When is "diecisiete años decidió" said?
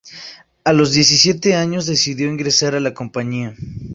0.93-2.27